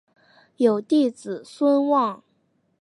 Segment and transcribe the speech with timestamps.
[0.57, 2.23] 有弟子孙望。